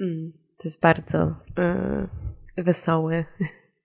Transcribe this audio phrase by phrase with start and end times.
[0.00, 1.34] Mm, to jest bardzo
[2.58, 3.24] y, wesoły,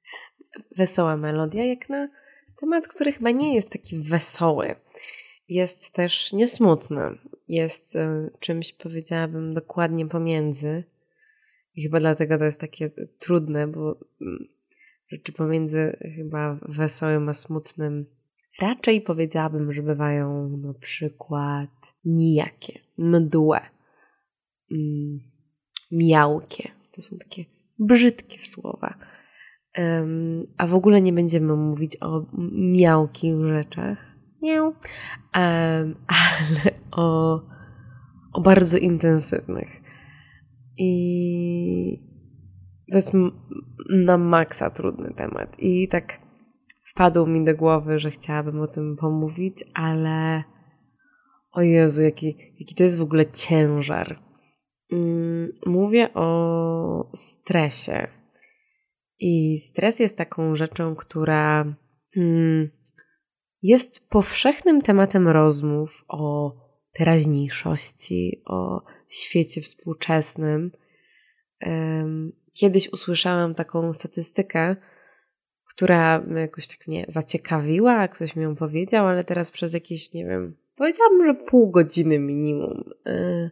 [0.78, 2.10] wesoła melodia, jak na
[2.60, 4.76] temat, który chyba nie jest taki wesoły.
[5.50, 7.02] Jest też niesmutny.
[7.48, 10.84] Jest y, czymś, powiedziałabym, dokładnie pomiędzy.
[11.76, 14.26] I chyba dlatego to jest takie trudne, bo y,
[15.08, 18.06] rzeczy pomiędzy chyba wesołym a smutnym
[18.62, 23.62] raczej powiedziałabym, że bywają na przykład nijakie, mdłe,
[24.72, 25.20] mm,
[25.92, 26.72] miałkie.
[26.96, 27.46] To są takie
[27.80, 28.96] brzydkie słowa.
[29.78, 34.06] Um, a w ogóle nie będziemy mówić o miałkich rzeczach,
[34.42, 34.76] miał, um,
[36.08, 37.42] ale o,
[38.34, 39.82] o bardzo intensywnych.
[40.78, 42.14] I
[42.92, 43.14] to jest
[43.90, 45.56] na maksa trudny temat.
[45.60, 46.23] I tak
[46.94, 50.44] wpadło mi do głowy, że chciałabym o tym pomówić, ale
[51.52, 54.20] o Jezu, jaki, jaki to jest w ogóle ciężar.
[54.92, 58.08] Mm, mówię o stresie.
[59.20, 61.76] I stres jest taką rzeczą, która
[62.18, 62.70] mm,
[63.62, 66.54] jest powszechnym tematem rozmów o
[66.94, 70.72] teraźniejszości, o świecie współczesnym.
[72.60, 74.76] Kiedyś usłyszałam taką statystykę,
[75.76, 80.56] która jakoś tak mnie zaciekawiła, ktoś mi ją powiedział, ale teraz przez jakieś, nie wiem,
[80.76, 82.84] powiedziałabym, że pół godziny minimum.
[83.06, 83.52] Yy,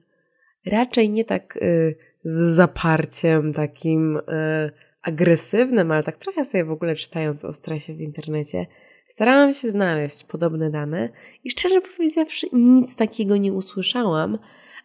[0.66, 6.95] raczej nie tak yy, z zaparciem takim yy, agresywnym, ale tak trochę sobie w ogóle
[6.95, 8.66] czytając o stresie w internecie,
[9.08, 11.09] starałam się znaleźć podobne dane
[11.44, 14.38] i szczerze powiedziawszy nic takiego nie usłyszałam,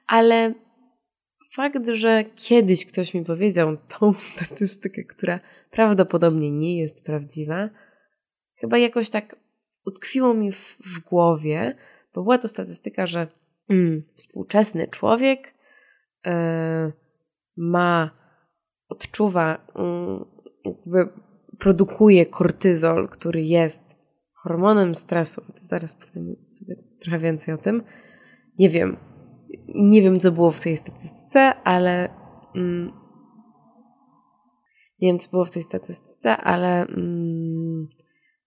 [0.07, 0.55] ale
[1.57, 5.41] fakt, że kiedyś ktoś mi powiedział tą statystykę, która
[5.71, 7.71] prawdopodobnie nie jest prawdziwa,
[8.61, 9.37] chyba jakoś tak
[9.87, 11.77] utkwiło mi w, w głowie,
[12.15, 13.27] bo była to statystyka, że
[13.69, 15.55] mm, współczesny człowiek
[16.25, 16.33] yy,
[17.57, 18.11] ma,
[18.89, 19.67] odczuwa,
[20.65, 21.09] yy, jakby
[21.59, 23.97] produkuje kortyzol, który jest
[24.35, 25.41] hormonem stresu.
[25.41, 27.83] To zaraz powiem sobie trochę więcej o tym.
[28.59, 28.97] Nie wiem,
[29.69, 32.09] nie wiem, co było w tej statystyce, ale.
[32.55, 32.93] Mm,
[35.01, 37.89] nie wiem, co było w tej statystyce, ale mm,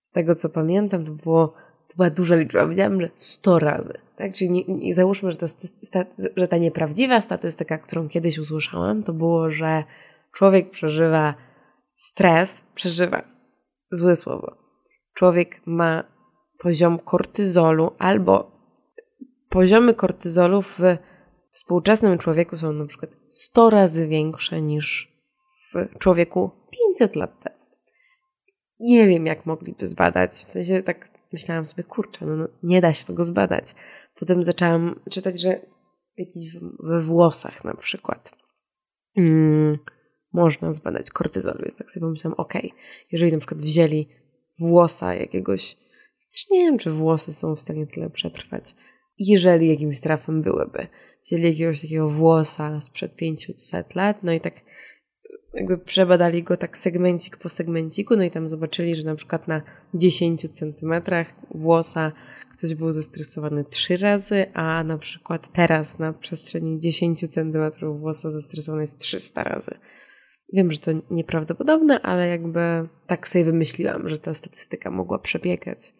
[0.02, 1.54] z tego, co pamiętam, to było.
[1.88, 2.62] To była duża liczba.
[2.62, 3.94] Powiedziałabym, że 100 razy.
[4.16, 4.34] Tak?
[4.34, 6.06] Czyli nie, nie, załóżmy, że ta,
[6.36, 9.84] że ta nieprawdziwa statystyka, którą kiedyś usłyszałam, to było, że
[10.34, 11.34] człowiek przeżywa
[11.96, 13.24] stres, przeżywa
[13.92, 14.56] złe słowo.
[15.14, 16.04] Człowiek ma
[16.60, 18.59] poziom kortyzolu albo
[19.50, 20.80] poziomy kortyzolu w
[21.52, 25.14] współczesnym człowieku są na przykład 100 razy większe niż
[25.74, 27.56] w człowieku 500 lat temu.
[28.80, 30.32] Nie wiem, jak mogliby zbadać.
[30.32, 33.76] W sensie tak myślałam sobie, kurczę, no, no nie da się tego zbadać.
[34.20, 35.62] Potem zaczęłam czytać, że
[36.18, 38.32] jakiś we włosach na przykład
[39.18, 39.78] mm,
[40.34, 41.58] można zbadać kortyzol.
[41.66, 42.80] Więc tak sobie pomyślałam, okej, okay,
[43.12, 44.08] jeżeli na przykład wzięli
[44.60, 45.76] włosa jakiegoś,
[46.34, 48.76] też nie wiem, czy włosy są w stanie tyle przetrwać,
[49.20, 50.88] jeżeli jakimś trafem byłyby.
[51.26, 54.54] Wzięli jakiegoś takiego włosa sprzed 500 lat, no i tak
[55.54, 59.62] jakby przebadali go tak segmencik po segmenciku, no i tam zobaczyli, że na przykład na
[59.94, 62.12] 10 centymetrach włosa
[62.58, 68.84] ktoś był zestresowany trzy razy, a na przykład teraz na przestrzeni 10 centymetrów włosa zestresowany
[68.84, 69.72] jest 300 razy.
[70.54, 72.60] Wiem, że to nieprawdopodobne, ale jakby
[73.08, 75.94] tak sobie wymyśliłam, że ta statystyka mogła przebiegać.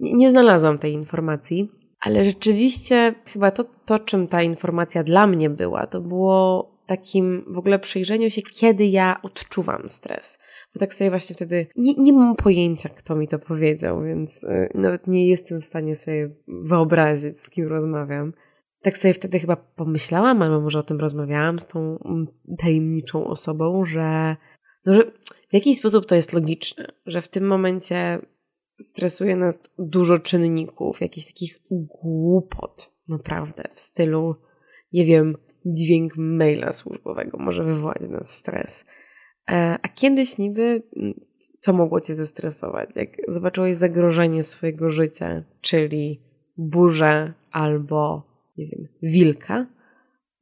[0.00, 5.50] Nie, nie znalazłam tej informacji, ale rzeczywiście chyba to, to, czym ta informacja dla mnie
[5.50, 10.38] była, to było takim w ogóle przyjrzeniu się, kiedy ja odczuwam stres.
[10.74, 14.68] Bo tak sobie właśnie wtedy nie, nie mam pojęcia, kto mi to powiedział, więc y,
[14.74, 18.32] nawet nie jestem w stanie sobie wyobrazić, z kim rozmawiam.
[18.82, 22.26] Tak sobie wtedy chyba pomyślałam, albo może o tym rozmawiałam z tą mm,
[22.58, 24.36] tajemniczą osobą, że,
[24.86, 25.04] no, że
[25.50, 28.20] w jakiś sposób to jest logiczne, że w tym momencie
[28.80, 34.34] stresuje nas dużo czynników, jakichś takich głupot, naprawdę, w stylu,
[34.92, 35.36] nie wiem,
[35.66, 38.84] dźwięk maila służbowego może wywołać w nas stres.
[39.50, 40.82] E, a kiedyś niby,
[41.58, 42.96] co mogło cię zestresować?
[42.96, 46.22] Jak zobaczyłeś zagrożenie swojego życia, czyli
[46.56, 48.22] burzę albo,
[48.58, 49.66] nie wiem, wilka,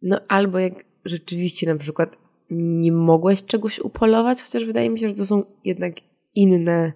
[0.03, 2.19] no albo jak rzeczywiście na przykład
[2.51, 5.95] nie mogłeś czegoś upolować, chociaż wydaje mi się, że to są jednak
[6.35, 6.93] inne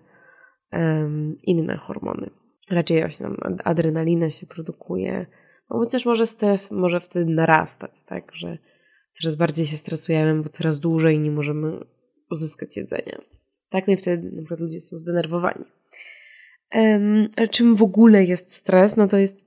[1.43, 2.31] inne hormony.
[2.71, 3.27] Raczej właśnie
[3.65, 5.27] adrenalina się produkuje,
[5.71, 8.59] no chociaż może stres może wtedy narastać, tak, że
[9.13, 11.85] coraz bardziej się stresujemy, bo coraz dłużej nie możemy
[12.31, 13.23] uzyskać jedzenia.
[13.69, 15.65] Tak, no i wtedy na przykład ludzie są zdenerwowani.
[17.37, 18.97] Ale czym w ogóle jest stres?
[18.97, 19.45] No to jest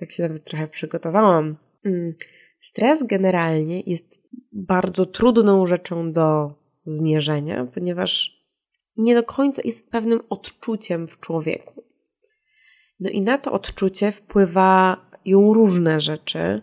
[0.00, 1.56] tak tak się nawet trochę przygotowałam.
[1.84, 2.14] Mm,
[2.60, 4.22] stres generalnie jest
[4.52, 6.54] bardzo trudną rzeczą do
[6.84, 8.39] zmierzenia, ponieważ
[9.00, 11.84] nie do końca jest pewnym odczuciem w człowieku.
[13.00, 16.62] No i na to odczucie wpływają różne rzeczy.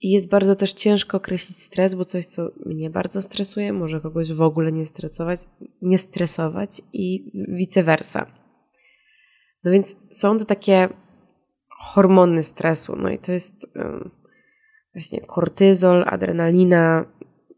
[0.00, 4.32] I jest bardzo też ciężko określić stres, bo coś, co mnie bardzo stresuje, może kogoś
[4.32, 5.40] w ogóle nie stresować,
[5.82, 8.26] nie stresować i vice versa.
[9.64, 10.88] No więc są to takie
[11.68, 14.10] hormony stresu, no i to jest um,
[14.94, 17.04] właśnie kortyzol, adrenalina,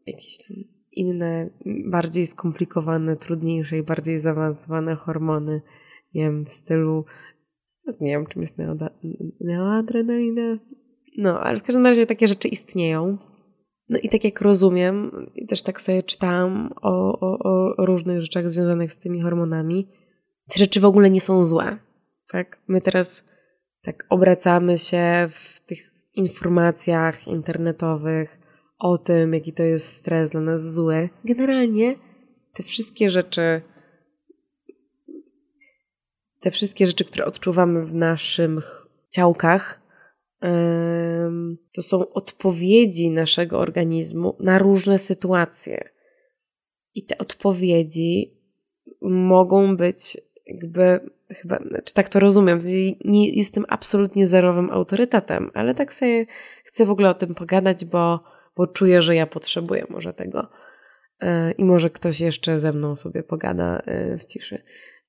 [0.07, 0.57] jakieś tam
[0.93, 1.51] inne,
[1.85, 5.63] bardziej skomplikowane, trudniejsze i bardziej zaawansowane hormony,
[6.15, 7.05] nie wiem, w stylu,
[8.01, 8.57] nie wiem, czym jest
[9.41, 10.59] neoadrenalina,
[11.19, 13.19] no, ale w każdym razie takie rzeczy istnieją.
[13.89, 17.39] No i tak jak rozumiem, i też tak sobie czytałam o, o,
[17.77, 19.89] o różnych rzeczach związanych z tymi hormonami,
[20.49, 21.77] te rzeczy w ogóle nie są złe.
[22.29, 22.59] Tak?
[22.69, 23.29] My teraz
[23.83, 28.40] tak obracamy się w tych informacjach internetowych
[28.81, 31.09] o tym, jaki to jest stres dla nas zły.
[31.25, 31.97] Generalnie
[32.55, 33.63] te wszystkie rzeczy,
[36.41, 39.81] te wszystkie rzeczy, które odczuwamy w naszych ciałkach,
[41.73, 45.89] to są odpowiedzi naszego organizmu na różne sytuacje.
[46.95, 48.41] I te odpowiedzi
[49.03, 52.59] mogą być jakby, chyba, znaczy tak to rozumiem,
[53.05, 56.27] nie jestem absolutnie zerowym autorytetem, ale tak sobie
[56.65, 58.21] chcę w ogóle o tym pogadać, bo,
[58.57, 60.49] bo czuję, że ja potrzebuję może tego.
[61.21, 64.63] E, I może ktoś jeszcze ze mną sobie pogada e, w ciszy.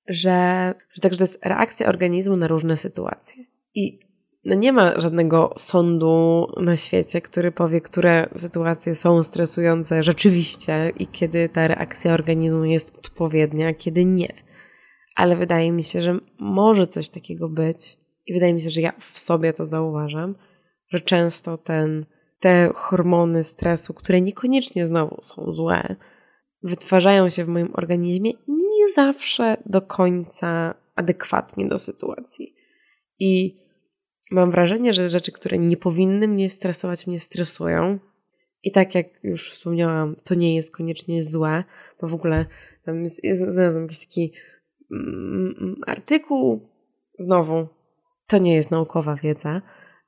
[0.07, 3.43] Że, że także to jest reakcja organizmu na różne sytuacje.
[3.75, 3.99] I
[4.45, 11.07] no nie ma żadnego sądu na świecie, który powie, które sytuacje są stresujące rzeczywiście i
[11.07, 14.33] kiedy ta reakcja organizmu jest odpowiednia, a kiedy nie.
[15.15, 18.93] Ale wydaje mi się, że może coś takiego być i wydaje mi się, że ja
[18.99, 20.35] w sobie to zauważam,
[20.89, 22.05] że często ten,
[22.41, 25.95] te hormony stresu, które niekoniecznie znowu są złe,
[26.63, 28.31] wytwarzają się w moim organizmie
[28.81, 32.55] nie zawsze do końca adekwatnie do sytuacji.
[33.19, 33.61] I
[34.31, 37.99] mam wrażenie, że rzeczy, które nie powinny mnie stresować, mnie stresują.
[38.63, 41.63] I tak jak już wspomniałam, to nie jest koniecznie złe,
[42.01, 42.45] bo w ogóle
[42.85, 44.33] tam jest, jest, znalazłam jakiś taki
[44.91, 46.69] mm, mm, artykuł,
[47.19, 47.67] znowu,
[48.27, 49.61] to nie jest naukowa wiedza,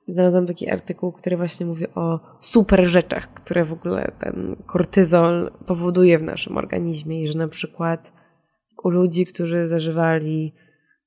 [0.07, 6.19] znalazłam taki artykuł, który właśnie mówi o super rzeczach, które w ogóle ten kortyzol powoduje
[6.19, 8.13] w naszym organizmie i że na przykład
[8.83, 10.53] u ludzi, którzy zażywali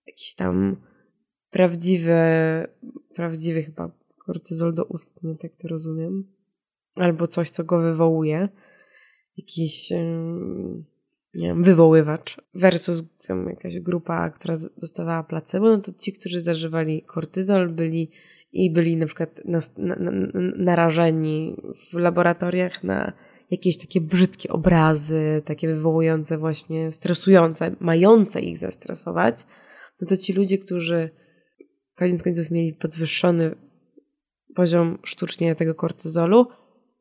[0.06, 0.76] jakiś tam
[1.50, 2.18] prawdziwy,
[3.14, 3.90] prawdziwy chyba
[4.26, 6.24] kortyzol do ustny, tak to rozumiem.
[6.94, 8.48] Albo coś, co go wywołuje.
[9.36, 9.90] Jakiś
[11.34, 17.02] nie wiem, wywoływacz versus tam jakaś grupa, która dostawała placebo, no to ci, którzy zażywali
[17.02, 18.10] kortyzol byli
[18.52, 19.42] i byli na przykład
[20.56, 21.56] narażeni
[21.90, 23.12] w laboratoriach na
[23.50, 29.36] jakieś takie brzydkie obrazy, takie wywołujące właśnie, stresujące, mające ich zestresować,
[30.00, 31.10] no to ci ludzie, którzy
[31.94, 33.54] koniec końców mieli podwyższony
[34.54, 36.46] poziom sztucznie tego kortyzolu,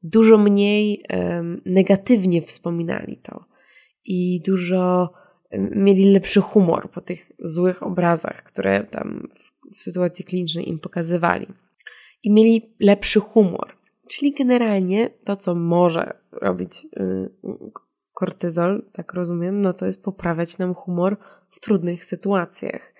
[0.03, 3.45] dużo mniej um, negatywnie wspominali to
[4.05, 5.13] i dużo
[5.51, 10.79] um, mieli lepszy humor po tych złych obrazach, które tam w, w sytuacji klinicznej im
[10.79, 11.47] pokazywali.
[12.23, 13.77] I mieli lepszy humor.
[14.07, 17.29] Czyli generalnie to, co może robić y,
[18.13, 21.17] kortyzol, tak rozumiem, no to jest poprawiać nam humor
[21.49, 22.93] w trudnych sytuacjach.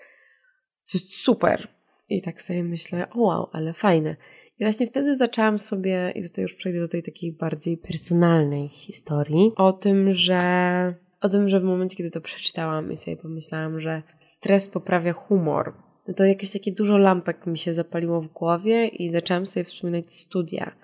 [0.84, 1.68] Co jest super,
[2.08, 4.16] i tak sobie myślę, o wow, ale fajne.
[4.58, 9.52] I właśnie wtedy zaczęłam sobie, i tutaj już przejdę do tej takiej bardziej personalnej historii,
[9.56, 14.02] o tym, że o tym, że w momencie, kiedy to przeczytałam i sobie pomyślałam, że
[14.20, 15.72] stres poprawia humor,
[16.08, 20.12] no to jakieś takie dużo lampek mi się zapaliło w głowie i zaczęłam sobie wspominać
[20.12, 20.76] studia,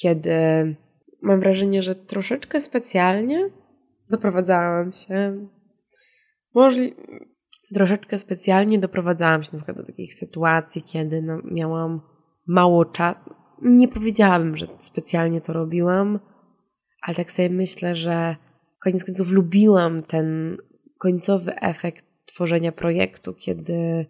[0.00, 0.32] kiedy
[1.22, 3.50] mam wrażenie, że troszeczkę specjalnie
[4.10, 5.48] doprowadzałam się,
[6.54, 6.96] możliwe
[7.74, 12.00] troszeczkę specjalnie doprowadzałam się na przykład do takich sytuacji, kiedy no, miałam
[12.46, 13.34] mało czasu.
[13.62, 16.20] Nie powiedziałabym, że specjalnie to robiłam,
[17.02, 18.36] ale tak sobie myślę, że
[18.82, 20.56] koniec końców lubiłam ten
[20.98, 24.06] końcowy efekt tworzenia projektu, kiedy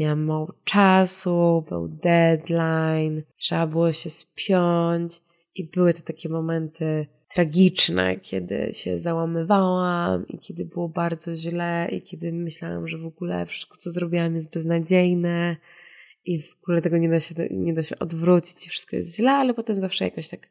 [0.00, 5.12] miałam mało czasu, był deadline, trzeba było się spiąć
[5.54, 12.02] i były to takie momenty tragiczne, kiedy się załamywałam i kiedy było bardzo źle i
[12.02, 15.56] kiedy myślałam, że w ogóle wszystko, co zrobiłam jest beznadziejne
[16.24, 19.30] i w ogóle tego nie da się, nie da się odwrócić i wszystko jest źle,
[19.30, 20.48] ale potem zawsze jakoś tak,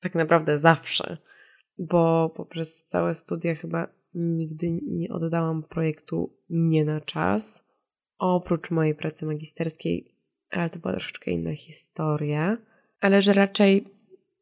[0.00, 1.18] tak naprawdę zawsze,
[1.78, 7.67] bo poprzez całe studia chyba nigdy nie oddałam projektu nie na czas.
[8.18, 10.18] Oprócz mojej pracy magisterskiej
[10.50, 12.56] ale to była troszeczkę inna historia.
[13.00, 13.84] Ale że raczej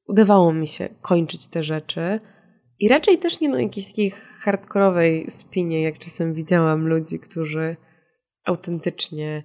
[0.08, 2.20] udawało mi się kończyć te rzeczy.
[2.78, 7.76] I raczej też nie na jakiejś takiej hardkorowej spinie, jak czasem widziałam ludzi, którzy
[8.44, 9.44] autentycznie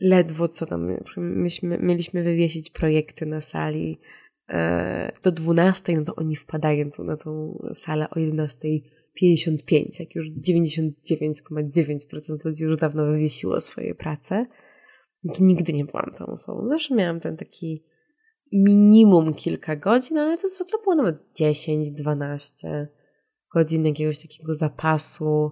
[0.00, 4.00] ledwo co tam, myśmy, mieliśmy wywiesić projekty na sali
[4.48, 8.18] e, do 12, no to oni wpadają tu na tą salę o
[9.22, 14.46] 11.55, jak już 99,9% ludzi już dawno wywiesiło swoje prace.
[15.34, 16.66] To nigdy nie byłam tą osobą.
[16.66, 17.84] Zawsze miałam ten taki
[18.52, 22.86] minimum kilka godzin, ale to zwykle było nawet 10-12
[23.54, 25.50] godzin jakiegoś takiego zapasu,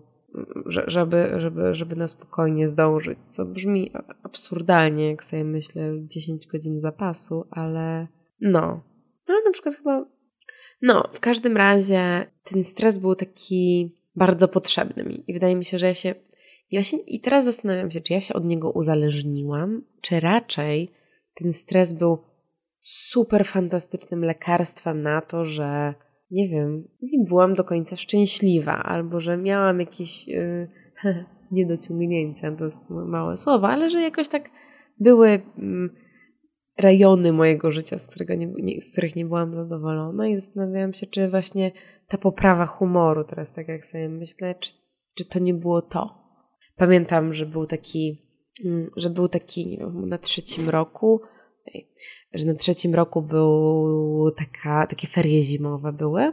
[0.67, 3.19] żeby, żeby, żeby na spokojnie zdążyć.
[3.29, 8.09] Co brzmi absurdalnie, jak sobie myślę, 10 godzin zapasu, ale
[8.41, 8.51] no.
[8.51, 8.83] no.
[9.29, 10.18] Ale na przykład chyba.
[10.83, 15.25] No, w każdym razie ten stres był taki bardzo potrzebny mi.
[15.27, 16.15] I wydaje mi się, że ja się.
[16.71, 20.93] Ja się I teraz zastanawiam się, czy ja się od niego uzależniłam, czy raczej
[21.35, 22.19] ten stres był
[22.83, 25.95] super fantastycznym lekarstwem na to, że
[26.31, 30.69] nie wiem, nie byłam do końca szczęśliwa, albo że miałam jakieś yy,
[31.53, 34.51] niedociągnięcia, to jest małe słowo, ale że jakoś tak
[35.01, 35.91] były yy,
[36.79, 41.07] rejony mojego życia, z, którego nie, nie, z których nie byłam zadowolona i zastanawiałam się,
[41.07, 41.73] czy właśnie
[42.09, 44.73] ta poprawa humoru, teraz tak jak sobie myślę, czy,
[45.15, 46.19] czy to nie było to.
[46.77, 48.23] Pamiętam, że był taki,
[48.65, 51.21] yy, że był taki, nie wiem, na trzecim roku,
[52.35, 56.33] że na trzecim roku był taka, takie ferie zimowe były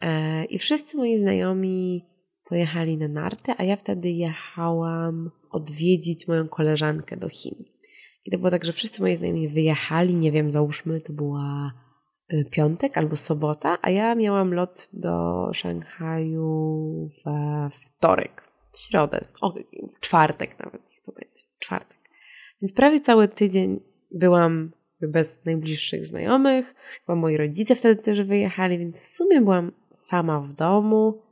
[0.00, 2.06] e, i wszyscy moi znajomi
[2.48, 7.64] pojechali na narty, a ja wtedy jechałam odwiedzić moją koleżankę do Chin.
[8.24, 11.72] I to było tak, że wszyscy moi znajomi wyjechali, nie wiem, załóżmy, to była
[12.28, 19.54] e, piątek albo sobota, a ja miałam lot do Szanghaju we wtorek, w środę, o,
[19.96, 21.98] w czwartek nawet, niech to będzie, czwartek.
[22.62, 24.72] Więc prawie cały tydzień byłam
[25.08, 26.74] bez najbliższych znajomych.
[27.00, 31.22] Chyba moi rodzice wtedy też wyjechali, więc w sumie byłam sama w domu.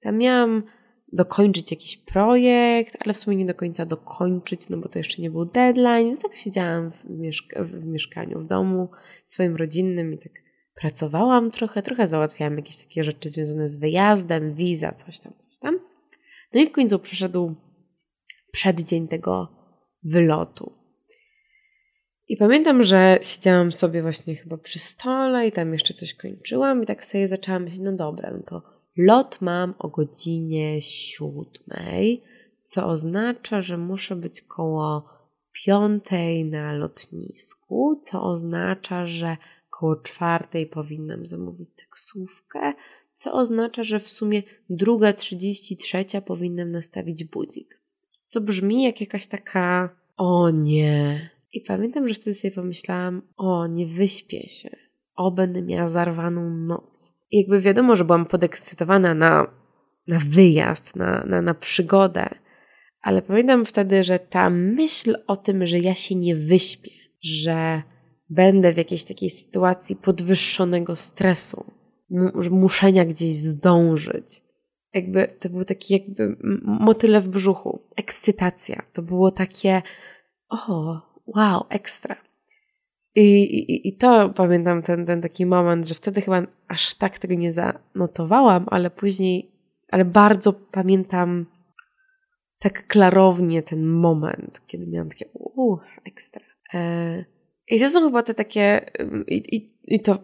[0.00, 0.62] Tam miałam
[1.12, 5.30] dokończyć jakiś projekt, ale w sumie nie do końca dokończyć, no bo to jeszcze nie
[5.30, 8.88] był deadline, więc tak siedziałam w, mieszka w mieszkaniu, w domu
[9.26, 10.32] swoim rodzinnym i tak
[10.74, 15.78] pracowałam trochę, trochę załatwiałam jakieś takie rzeczy związane z wyjazdem, wiza, coś tam, coś tam.
[16.54, 17.54] No i w końcu przyszedł
[18.52, 19.48] przeddzień tego
[20.02, 20.72] wylotu.
[22.28, 26.86] I pamiętam, że siedziałam sobie właśnie chyba przy stole i tam jeszcze coś kończyłam i
[26.86, 32.22] tak sobie zaczęłam myśleć, no dobra, no to lot mam o godzinie siódmej,
[32.64, 35.08] co oznacza, że muszę być koło
[35.52, 39.36] piątej na lotnisku, co oznacza, że
[39.70, 42.72] koło czwartej powinnam zamówić taksówkę,
[43.16, 47.80] co oznacza, że w sumie druga trzydzieści trzecia powinnam nastawić budzik.
[48.28, 53.86] Co brzmi jak jakaś taka, o nie, i pamiętam, że wtedy sobie pomyślałam, o, nie
[53.86, 54.87] wyśpię się.
[55.18, 57.14] O, będę miała zarwaną noc.
[57.30, 59.46] I jakby wiadomo, że byłam podekscytowana na,
[60.06, 62.28] na wyjazd, na, na, na przygodę,
[63.02, 66.90] ale pamiętam wtedy, że ta myśl o tym, że ja się nie wyśpię,
[67.22, 67.82] że
[68.30, 71.64] będę w jakiejś takiej sytuacji podwyższonego stresu,
[72.50, 74.42] muszenia gdzieś zdążyć.
[74.94, 78.82] Jakby to był taki jakby motyle w brzuchu, ekscytacja.
[78.92, 79.82] To było takie,
[80.48, 82.27] o, wow, ekstra.
[83.18, 87.34] I, i, I to pamiętam ten, ten taki moment, że wtedy chyba aż tak tego
[87.34, 89.52] nie zanotowałam, ale później,
[89.88, 91.46] ale bardzo pamiętam
[92.58, 96.42] tak klarownie ten moment, kiedy miałam takie uuu, ekstra.
[96.74, 97.24] E,
[97.68, 98.90] I to są chyba te takie,
[99.26, 100.18] i, i, i to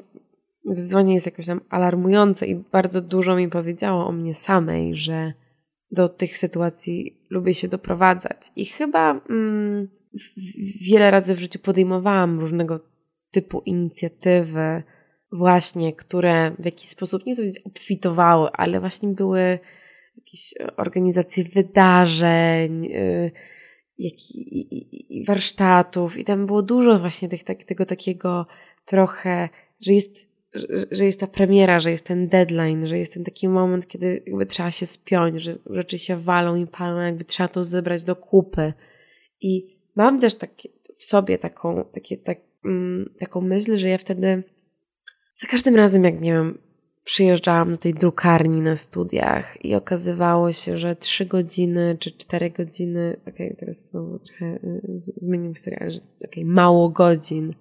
[0.65, 5.33] zdecydowanie jest jakoś tam alarmujące i bardzo dużo mi powiedziało o mnie samej, że
[5.91, 8.53] do tych sytuacji lubię się doprowadzać.
[8.57, 9.89] I chyba mm,
[10.89, 12.81] wiele razy w życiu podejmowałam różnego
[13.31, 14.83] typu inicjatywy,
[15.33, 19.59] właśnie, które w jakiś sposób nie obfitowały, ale właśnie były
[20.17, 23.31] jakieś organizacje wydarzeń, y,
[23.99, 28.47] jak i, warsztatów, i tam było dużo właśnie tych, tak, tego takiego
[28.85, 29.49] trochę,
[29.81, 30.29] że jest,
[30.91, 34.47] że jest ta premiera, że jest ten deadline, że jest ten taki moment, kiedy jakby
[34.47, 38.73] trzeba się spiąć, że rzeczy się walą i palą, jakby trzeba to zebrać do kupy.
[39.41, 44.43] I mam też takie, w sobie taką, takie, tak, mm, taką myśl, że ja wtedy
[45.35, 46.59] za każdym razem, jak nie wiem,
[47.05, 53.17] przyjeżdżałam do tej drukarni na studiach i okazywało się, że trzy godziny czy cztery godziny,
[53.21, 57.55] okej, okay, teraz znowu trochę y, zmieniłem historię, ale że okay, mało godzin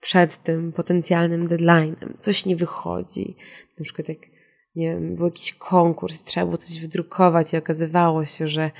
[0.00, 3.36] przed tym potencjalnym deadline'em, coś nie wychodzi.
[3.78, 4.18] Na przykład jak,
[4.76, 8.70] nie wiem, był jakiś konkurs, trzeba było coś wydrukować i okazywało się, że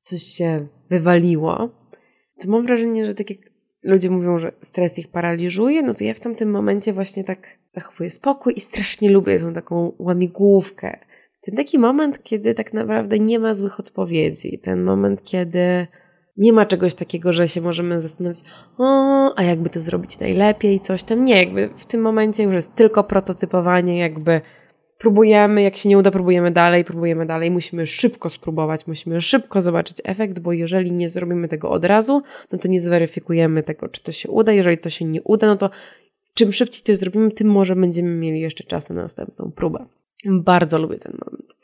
[0.00, 1.68] coś się wywaliło,
[2.40, 3.38] to mam wrażenie, że tak jak
[3.82, 8.10] ludzie mówią, że stres ich paraliżuje, no to ja w tamtym momencie właśnie tak zachowuję
[8.10, 10.98] spokój i strasznie lubię tą taką łamigłówkę.
[11.40, 14.58] Ten taki moment, kiedy tak naprawdę nie ma złych odpowiedzi.
[14.58, 15.86] Ten moment, kiedy
[16.36, 18.40] nie ma czegoś takiego, że się możemy zastanowić,
[18.78, 21.24] o, a jakby to zrobić najlepiej, coś tam.
[21.24, 24.40] Nie, jakby w tym momencie już jest tylko prototypowanie, jakby
[24.98, 27.50] próbujemy, jak się nie uda, próbujemy dalej, próbujemy dalej.
[27.50, 32.22] Musimy szybko spróbować, musimy szybko zobaczyć efekt, bo jeżeli nie zrobimy tego od razu,
[32.52, 34.52] no to nie zweryfikujemy tego, czy to się uda.
[34.52, 35.70] Jeżeli to się nie uda, no to
[36.34, 39.86] czym szybciej to zrobimy, tym może będziemy mieli jeszcze czas na następną próbę.
[40.24, 41.54] Bardzo lubię ten moment.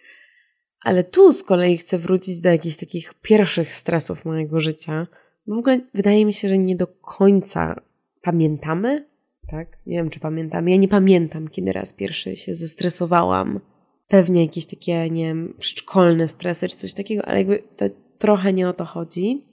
[0.83, 5.07] Ale tu z kolei chcę wrócić do jakichś takich pierwszych stresów mojego życia.
[5.47, 7.81] W ogóle wydaje mi się, że nie do końca
[8.23, 9.10] pamiętamy,
[9.51, 9.79] tak?
[9.87, 10.69] Nie wiem, czy pamiętam.
[10.69, 13.61] Ja nie pamiętam, kiedy raz pierwszy się zestresowałam.
[14.09, 17.85] Pewnie jakieś takie, nie wiem, przedszkolne stresy czy coś takiego, ale jakby to
[18.19, 19.45] trochę nie o to chodzi.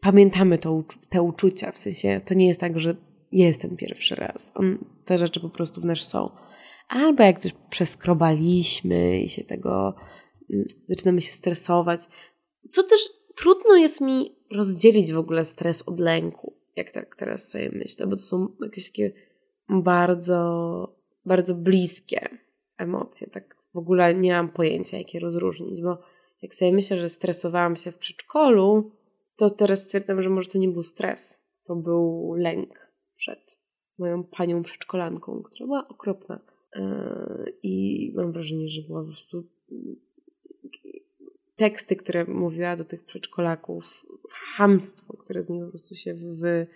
[0.00, 2.96] Pamiętamy to, te uczucia, w sensie to nie jest tak, że
[3.32, 4.52] jest ten pierwszy raz.
[4.54, 6.30] On, te rzeczy po prostu w nas są.
[6.88, 9.94] Albo jak coś przeskrobaliśmy i się tego
[10.50, 12.00] mm, zaczynamy się stresować.
[12.70, 13.00] Co też
[13.36, 18.16] trudno jest mi rozdzielić w ogóle stres od lęku, jak tak teraz sobie myślę, bo
[18.16, 19.12] to są jakieś takie
[19.68, 22.28] bardzo, bardzo bliskie
[22.78, 23.26] emocje.
[23.26, 25.98] Tak w ogóle nie mam pojęcia, jak je rozróżnić, bo
[26.42, 28.92] jak sobie myślę, że stresowałam się w przedszkolu,
[29.36, 33.64] to teraz stwierdzam, że może to nie był stres, to był lęk przed
[33.98, 36.40] moją panią przedszkolanką, która była okropna.
[36.76, 39.46] E, I mam wrażenie, że była po prostu
[41.56, 44.06] teksty, które mówiła do tych przedszkolaków,
[44.56, 46.66] hamstwo, które z niej po prostu się wy,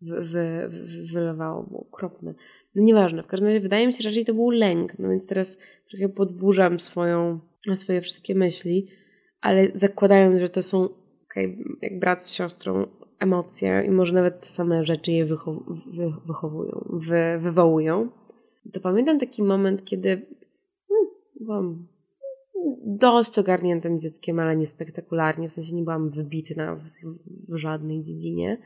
[0.00, 0.68] wy, wy,
[1.12, 2.34] wylewało, było okropne.
[2.74, 5.26] No nieważne, w każdym razie wydaje mi się, że raczej to był lęk, no więc
[5.26, 5.58] teraz
[5.90, 7.40] trochę podburzam swoją,
[7.74, 8.88] swoje wszystkie myśli,
[9.40, 10.88] ale zakładając, że to są
[11.24, 12.86] okay, jak brat z siostrą
[13.18, 15.56] emocje i może nawet te same rzeczy je wychow
[15.86, 18.10] wy wychowują, wy wywołują,
[18.72, 20.08] to pamiętam taki moment, kiedy
[20.88, 21.06] hmm,
[21.40, 21.88] byłam
[22.84, 26.82] dość ogarniętym dzieckiem, ale nie spektakularnie, w sensie nie byłam wybitna w,
[27.48, 28.58] w żadnej dziedzinie,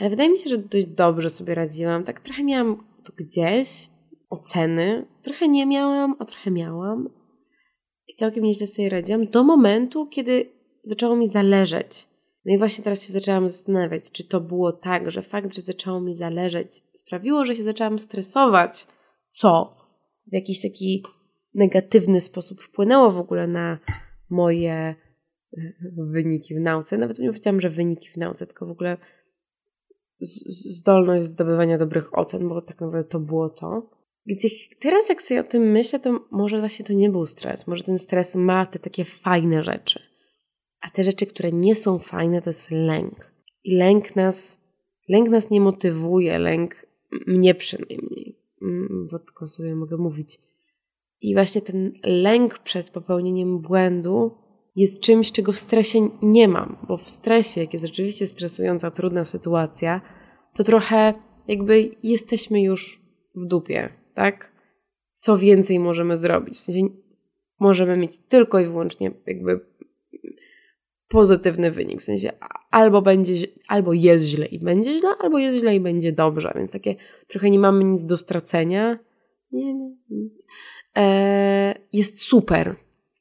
[0.00, 2.04] ale wydaje mi się, że dość dobrze sobie radziłam.
[2.04, 3.90] Tak trochę miałam to gdzieś,
[4.30, 7.10] oceny, trochę nie miałam, a trochę miałam.
[8.08, 9.26] I całkiem nieźle sobie radziłam.
[9.26, 12.06] Do momentu, kiedy zaczęło mi zależeć.
[12.44, 16.00] No i właśnie teraz się zaczęłam zastanawiać, czy to było tak, że fakt, że zaczęło
[16.00, 18.86] mi zależeć, sprawiło, że się zaczęłam stresować,
[19.30, 19.76] co?
[20.26, 21.02] W jakiś taki
[21.54, 23.78] negatywny sposób wpłynęło w ogóle na
[24.30, 24.94] moje e,
[25.96, 26.98] wyniki w nauce.
[26.98, 28.96] Nawet nie powiedziałam, że wyniki w nauce, tylko w ogóle
[30.20, 33.90] zdolność zdobywania dobrych ocen, bo tak naprawdę to było to.
[34.26, 34.48] Gdzie
[34.80, 37.66] teraz, jak sobie o tym myślę, to może właśnie to nie był stres.
[37.66, 40.02] Może ten stres ma te takie fajne rzeczy.
[40.80, 43.32] A te rzeczy, które nie są fajne, to jest lęk.
[43.64, 44.64] I lęk nas,
[45.08, 46.86] lęk nas nie motywuje, lęk
[47.26, 50.38] mnie przynajmniej, mm, bo tylko sobie mogę mówić.
[51.22, 54.30] I właśnie ten lęk przed popełnieniem błędu
[54.76, 59.24] jest czymś, czego w stresie nie mam, bo w stresie, jak jest rzeczywiście stresująca, trudna
[59.24, 60.00] sytuacja,
[60.54, 61.14] to trochę
[61.48, 63.00] jakby jesteśmy już
[63.34, 64.52] w dupie, tak?
[65.18, 66.54] Co więcej możemy zrobić?
[66.54, 66.88] W sensie
[67.60, 69.60] możemy mieć tylko i wyłącznie jakby
[71.08, 72.00] pozytywny wynik.
[72.00, 72.32] W sensie
[72.70, 73.34] albo będzie,
[73.68, 76.52] albo jest źle i będzie źle, albo jest źle i będzie dobrze.
[76.56, 76.94] Więc takie
[77.26, 78.98] trochę nie mamy nic do stracenia.
[79.52, 80.46] Nie, nie, nic.
[80.96, 82.76] E, jest super.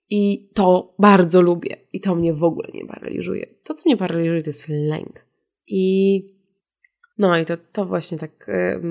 [0.09, 1.77] I to bardzo lubię.
[1.93, 3.47] I to mnie w ogóle nie paraliżuje.
[3.63, 5.25] To, co mnie paraliżuje, to jest lęk.
[5.67, 6.41] I
[7.17, 8.81] no i to, to właśnie tak y,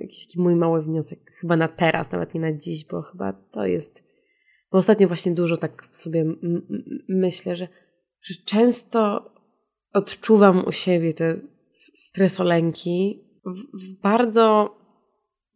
[0.00, 3.66] jakiś taki mój mały wniosek, chyba na teraz, nawet nie na dziś, bo chyba to
[3.66, 4.04] jest.
[4.72, 6.24] Bo ostatnio właśnie dużo tak sobie
[7.08, 7.68] myślę, że
[8.22, 9.30] że często
[9.92, 11.40] odczuwam u siebie te
[11.72, 14.75] stresolęki w, w bardzo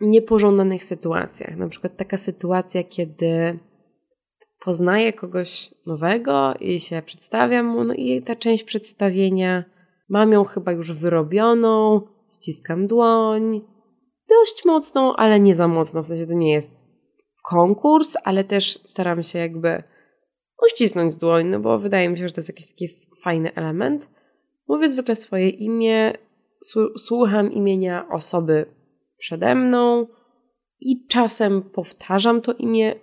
[0.00, 1.56] niepożądanych sytuacjach.
[1.56, 3.58] Na przykład taka sytuacja, kiedy
[4.64, 9.64] poznaję kogoś nowego i się przedstawiam mu, no i ta część przedstawienia
[10.08, 12.00] mam ją chyba już wyrobioną,
[12.32, 13.60] ściskam dłoń,
[14.28, 16.84] dość mocną, ale nie za mocno, w sensie to nie jest
[17.42, 19.82] konkurs, ale też staram się jakby
[20.66, 22.88] uścisnąć dłoń, no bo wydaje mi się, że to jest jakiś taki
[23.22, 24.10] fajny element.
[24.68, 26.12] Mówię zwykle swoje imię,
[26.96, 28.66] słucham imienia osoby
[29.20, 30.06] przede mną
[30.80, 32.94] i czasem powtarzam to imię,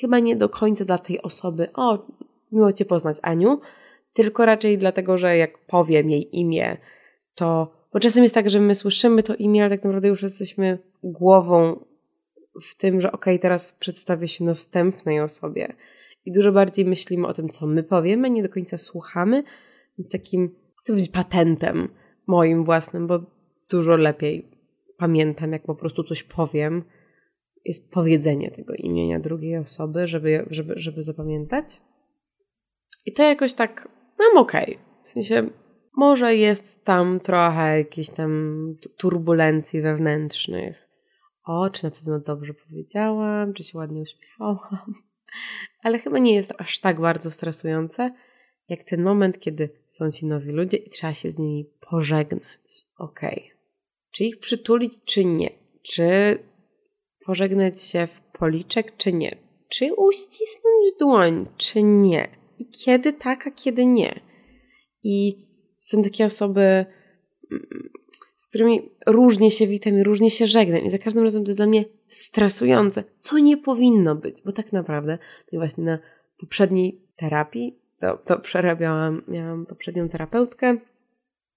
[0.00, 2.06] chyba nie do końca dla tej osoby, o,
[2.52, 3.60] miło Cię poznać, Aniu,
[4.12, 6.76] tylko raczej dlatego, że jak powiem jej imię,
[7.34, 7.74] to.
[7.92, 11.84] Bo czasem jest tak, że my słyszymy to imię, ale tak naprawdę już jesteśmy głową
[12.62, 15.74] w tym, że okej, okay, teraz przedstawię się następnej osobie
[16.26, 19.44] i dużo bardziej myślimy o tym, co my powiemy, nie do końca słuchamy,
[19.98, 21.88] więc takim, chcę być patentem,
[22.26, 23.20] moim własnym, bo
[23.70, 24.53] dużo lepiej
[24.98, 26.84] pamiętam, jak po prostu coś powiem,
[27.64, 31.80] jest powiedzenie tego imienia drugiej osoby, żeby, żeby, żeby zapamiętać.
[33.06, 34.74] I to jakoś tak mam okej.
[34.74, 35.02] Okay.
[35.04, 35.50] W sensie
[35.96, 40.88] może jest tam trochę jakichś tam turbulencji wewnętrznych.
[41.44, 44.94] O, czy na pewno dobrze powiedziałam, czy się ładnie uśmiechałam.
[45.82, 48.14] Ale chyba nie jest aż tak bardzo stresujące,
[48.68, 52.86] jak ten moment, kiedy są ci nowi ludzie i trzeba się z nimi pożegnać.
[52.98, 53.44] Okej.
[53.44, 53.53] Okay.
[54.14, 55.50] Czy ich przytulić, czy nie?
[55.82, 56.38] Czy
[57.26, 59.36] pożegnać się w policzek, czy nie?
[59.68, 62.28] Czy uścisnąć dłoń, czy nie?
[62.58, 64.20] I kiedy tak, a kiedy nie?
[65.02, 65.44] I
[65.78, 66.86] są takie osoby,
[67.50, 67.90] mm,
[68.36, 70.84] z którymi różnie się witam i różnie się żegnam.
[70.84, 74.72] I za każdym razem to jest dla mnie stresujące, co nie powinno być, bo tak
[74.72, 75.18] naprawdę
[75.52, 75.98] no właśnie na
[76.38, 80.76] poprzedniej terapii to, to przerabiałam, miałam poprzednią terapeutkę,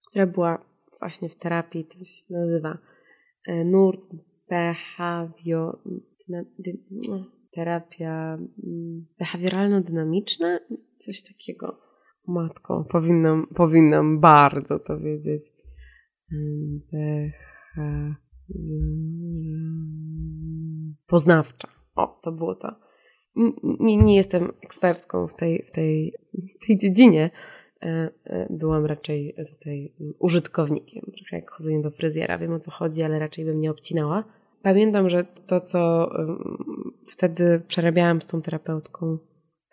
[0.09, 0.65] która była
[0.99, 2.77] właśnie w terapii, to się nazywa
[3.47, 4.01] e, nurt
[4.49, 5.79] behawior,
[7.51, 8.33] terapia
[8.63, 10.59] mm, behawioralno-dynamiczna,
[10.97, 11.79] coś takiego.
[12.27, 15.43] Matko, powinnam, powinnam bardzo to wiedzieć.
[16.91, 18.15] Beha...
[21.07, 21.67] Poznawcza.
[21.95, 22.75] O, to było to.
[23.79, 26.13] Nie, nie jestem ekspertką w tej, w tej,
[26.61, 27.29] w tej dziedzinie.
[27.81, 31.01] E, e, byłam raczej tutaj użytkownikiem.
[31.01, 32.37] Trochę jak chodzenie do fryzjera.
[32.37, 34.23] Wiem o co chodzi, ale raczej bym nie obcinała.
[34.61, 36.09] Pamiętam, że to, co
[37.11, 39.17] wtedy przerabiałam z tą terapeutką,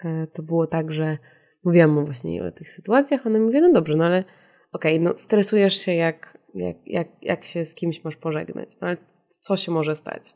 [0.04, 1.18] e, to było tak, że
[1.64, 4.24] mówiłam mu właśnie o tych sytuacjach, ona mówi, no dobrze, no ale
[4.72, 8.86] okej, okay, no stresujesz się jak, jak, jak, jak się z kimś masz pożegnać, no
[8.88, 8.96] ale
[9.40, 10.34] co się może stać?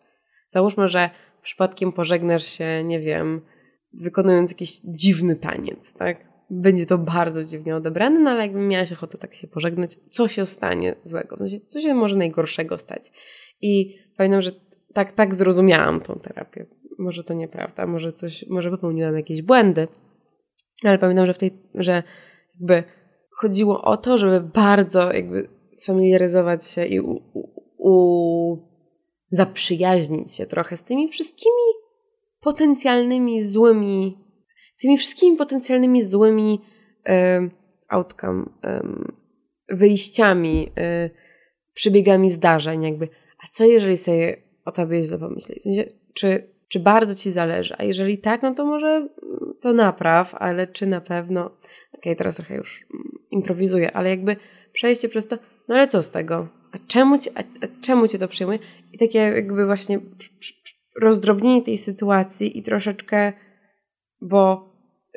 [0.49, 1.11] Załóżmy, że
[1.43, 3.41] przypadkiem pożegnasz się, nie wiem,
[3.93, 6.28] wykonując jakiś dziwny taniec, tak?
[6.51, 10.47] Będzie to bardzo dziwnie odebrane, no ale jakbym miałaś ochotę tak się pożegnać, co się
[10.47, 11.37] stanie złego?
[11.37, 13.13] W sensie, co się może najgorszego stać?
[13.61, 14.51] I pamiętam, że
[14.95, 16.67] tak, tak zrozumiałam tą terapię.
[16.99, 19.89] Może to nieprawda, może coś, może popełniłam jakieś błędy,
[20.85, 22.03] ale pamiętam, że w tej, że
[22.55, 22.83] jakby
[23.31, 28.69] chodziło o to, żeby bardzo jakby sfamiliaryzować się i u, u, u
[29.31, 31.63] zaprzyjaźnić się trochę z tymi wszystkimi
[32.41, 34.19] potencjalnymi złymi,
[34.81, 36.61] tymi wszystkimi potencjalnymi złymi
[37.09, 37.13] y,
[37.89, 40.71] outcome, y, wyjściami,
[41.07, 41.11] y,
[41.75, 43.09] przebiegami zdarzeń, jakby.
[43.45, 45.59] A co jeżeli sobie o tobie źle pomyśleć?
[45.59, 47.75] W sensie, czy, czy bardzo ci zależy?
[47.79, 49.09] A jeżeli tak, no to może
[49.61, 51.59] to napraw, ale czy na pewno, okej,
[51.99, 52.87] okay, teraz trochę już
[53.31, 54.37] improwizuję, ale jakby
[54.73, 55.37] przejście przez to,
[55.69, 56.49] no ale co z tego?
[56.73, 58.59] A czemu, ci, a, a czemu cię to przyjmuje?
[58.93, 60.01] I takie jakby właśnie
[61.01, 63.33] rozdrobnienie tej sytuacji i troszeczkę,
[64.21, 64.68] bo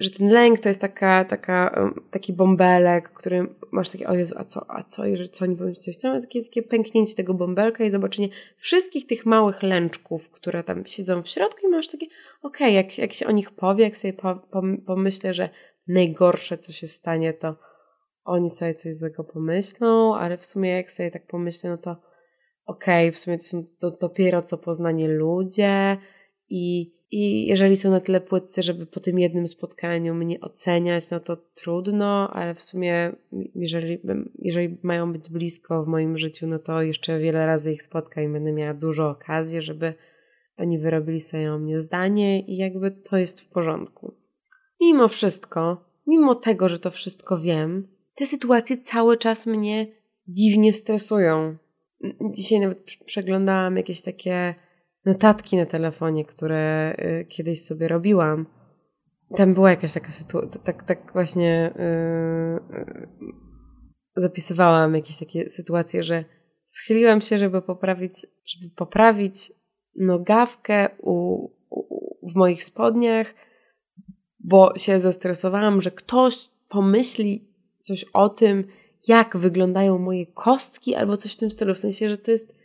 [0.04, 4.44] że ten lęk to jest taka, taka, taki bąbelek, który masz takie, o Jezu, a
[4.44, 7.90] co, a co, jeżeli co, nie powiem coś tam, takie, takie pęknięcie tego bąbelka i
[7.90, 12.72] zobaczenie wszystkich tych małych lęczków, które tam siedzą w środku i masz takie, okej, okay,
[12.72, 14.42] jak, jak się o nich powie, jak sobie po,
[14.86, 15.50] pomyślę, że
[15.88, 17.56] najgorsze, co się stanie, to
[18.24, 21.92] oni sobie coś złego pomyślą, ale w sumie jak sobie tak pomyślę, no to
[22.66, 25.98] okej, okay, w sumie to są do, dopiero co poznanie ludzie
[26.50, 31.20] i i jeżeli są na tyle płytcy, żeby po tym jednym spotkaniu mnie oceniać, no
[31.20, 33.12] to trudno, ale w sumie,
[33.56, 34.00] jeżeli,
[34.40, 38.28] jeżeli mają być blisko w moim życiu, no to jeszcze wiele razy ich spotkam i
[38.28, 39.94] będę miała dużo okazji, żeby
[40.58, 44.14] oni wyrobili sobie o mnie zdanie i jakby to jest w porządku.
[44.82, 49.88] Mimo wszystko, mimo tego, że to wszystko wiem, te sytuacje cały czas mnie
[50.28, 51.58] dziwnie stresują.
[52.36, 54.56] Dzisiaj nawet przeglądałam jakieś takie
[55.06, 58.46] notatki na telefonie, które y, kiedyś sobie robiłam.
[59.36, 63.22] Tam była jakaś taka sytuacja, tak, tak właśnie yy,
[64.16, 66.26] zapisywałam jakieś takie sytuacje, że
[66.66, 68.14] schyliłam się, żeby poprawić,
[68.46, 69.52] żeby poprawić
[69.96, 73.34] nogawkę u, u, w moich spodniach,
[74.40, 78.68] bo się zestresowałam, że ktoś pomyśli coś o tym,
[79.08, 81.74] jak wyglądają moje kostki, albo coś w tym stylu.
[81.74, 82.56] W sensie, że to jest,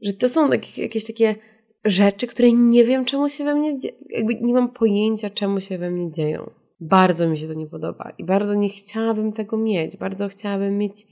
[0.00, 1.34] że to są takie, jakieś takie
[1.86, 3.94] rzeczy, które nie wiem, czemu się we mnie dzieją.
[4.08, 6.50] Jakby nie mam pojęcia, czemu się we mnie dzieją.
[6.80, 9.96] Bardzo mi się to nie podoba i bardzo nie chciałabym tego mieć.
[9.96, 11.06] Bardzo chciałabym mieć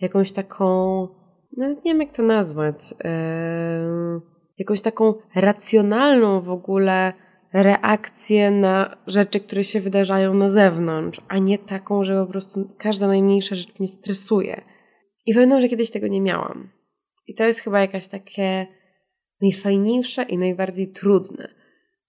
[0.00, 1.08] jakąś taką,
[1.56, 4.20] nawet nie wiem, jak to nazwać, yy,
[4.58, 7.12] jakąś taką racjonalną w ogóle
[7.52, 13.06] reakcję na rzeczy, które się wydarzają na zewnątrz, a nie taką, że po prostu każda
[13.06, 14.60] najmniejsza rzecz mnie stresuje.
[15.26, 16.70] I pamiętam, że kiedyś tego nie miałam.
[17.26, 18.66] I to jest chyba jakaś takie
[19.44, 21.48] najfajniejsze i najbardziej trudne.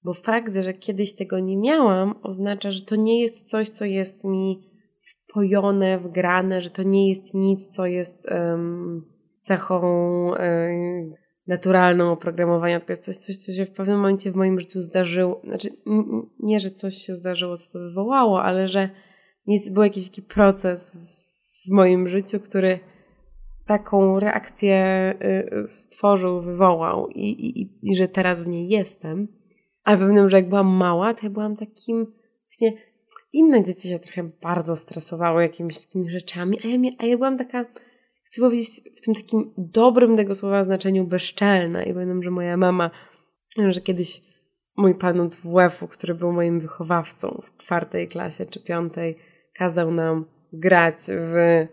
[0.04, 4.24] Bo fakt, że kiedyś tego nie miałam, oznacza, że to nie jest coś, co jest
[4.24, 4.70] mi
[5.00, 9.06] w wpojone, wgrane, że to nie jest nic, co jest um,
[9.40, 9.80] cechą
[10.28, 11.14] um,
[11.48, 15.42] naturalną oprogramowania, tylko jest coś, coś, co się w pewnym momencie w moim życiu zdarzyło.
[15.44, 15.70] Znaczy,
[16.40, 18.90] nie, że coś się zdarzyło, co to wywołało, ale że
[19.48, 20.98] jest, był jakiś taki proces
[21.68, 22.80] w moim życiu, który
[23.66, 25.14] taką reakcję
[25.64, 29.28] y, stworzył, wywołał i, i, i że teraz w niej jestem.
[29.84, 32.14] Ale pamiętam, że jak byłam mała, to ja byłam takim
[32.48, 32.82] właśnie
[33.34, 37.66] inne dzieci się trochę bardzo stresowały jakimiś takimi rzeczami, a ja, a ja byłam taka,
[38.24, 41.84] chcę powiedzieć, w tym takim dobrym tego słowa znaczeniu bezczelna.
[41.84, 42.92] I pamiętam, że moja mama,
[43.70, 44.22] że kiedyś
[44.78, 49.18] mój pan od WF-u, który był moim wychowawcą w czwartej klasie czy piątej,
[49.58, 51.66] kazał nam grać w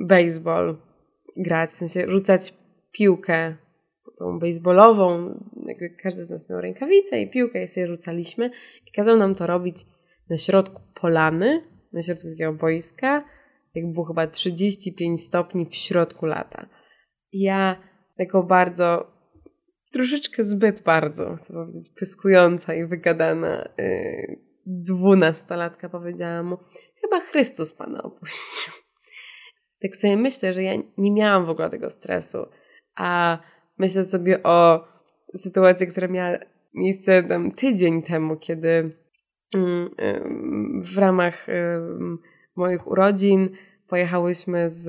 [0.00, 0.76] baseball,
[1.36, 2.54] grać, w sensie rzucać
[2.92, 3.56] piłkę
[4.18, 5.34] tą baseballową,
[5.66, 8.50] jakby każdy z nas miał rękawice i piłkę i sobie rzucaliśmy
[8.86, 9.76] i kazał nam to robić
[10.30, 13.24] na środku polany, na środku takiego boiska,
[13.74, 16.68] jak było chyba 35 stopni w środku lata.
[17.32, 17.82] Ja
[18.18, 19.12] jako bardzo,
[19.92, 26.56] troszeczkę zbyt bardzo, chcę powiedzieć, pyskująca i wygadana yy, dwunastolatka powiedziała mu,
[27.00, 28.85] chyba Chrystus Pana opuścił.
[29.86, 32.46] Tak sobie myślę, że ja nie miałam w ogóle tego stresu,
[32.96, 33.38] a
[33.78, 34.88] myślę sobie o
[35.34, 36.38] sytuacji, która miała
[36.74, 38.96] miejsce tam tydzień temu, kiedy
[39.54, 39.90] mm,
[40.82, 41.46] w ramach
[42.56, 43.48] moich urodzin
[43.88, 44.88] pojechałyśmy z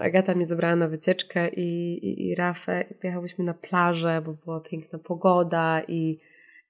[0.00, 4.98] Agata mnie zabrała na wycieczkę i, i, i Rafę pojechałyśmy na plażę, bo była piękna
[4.98, 6.20] pogoda i,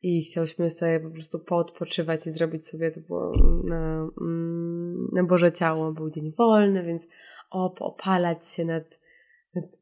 [0.02, 3.32] i chciałyśmy sobie po prostu poodpoczywać i zrobić sobie, to było
[3.64, 7.08] na, mm, na Boże Ciało, był dzień wolny, więc
[7.50, 9.00] o, opalać się nad